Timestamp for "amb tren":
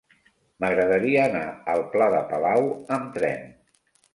2.99-3.45